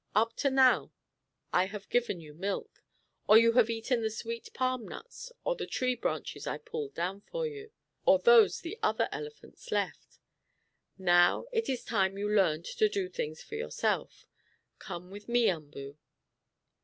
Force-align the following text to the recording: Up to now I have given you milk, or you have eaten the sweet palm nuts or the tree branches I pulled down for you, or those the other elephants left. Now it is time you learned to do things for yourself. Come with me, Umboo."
Up 0.15 0.35
to 0.37 0.49
now 0.49 0.91
I 1.53 1.65
have 1.65 1.87
given 1.89 2.19
you 2.19 2.33
milk, 2.33 2.81
or 3.27 3.37
you 3.37 3.51
have 3.51 3.69
eaten 3.69 4.01
the 4.01 4.09
sweet 4.09 4.51
palm 4.51 4.87
nuts 4.87 5.31
or 5.43 5.55
the 5.55 5.67
tree 5.67 5.93
branches 5.93 6.47
I 6.47 6.57
pulled 6.57 6.95
down 6.95 7.21
for 7.29 7.45
you, 7.45 7.69
or 8.03 8.17
those 8.17 8.61
the 8.61 8.79
other 8.81 9.07
elephants 9.11 9.71
left. 9.71 10.17
Now 10.97 11.45
it 11.51 11.69
is 11.69 11.85
time 11.85 12.17
you 12.17 12.27
learned 12.27 12.65
to 12.65 12.89
do 12.89 13.09
things 13.09 13.43
for 13.43 13.53
yourself. 13.53 14.25
Come 14.79 15.11
with 15.11 15.29
me, 15.29 15.51
Umboo." 15.51 15.95